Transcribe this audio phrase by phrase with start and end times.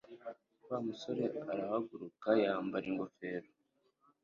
[0.67, 3.49] Wa musore arahaguruka yambara ingofero.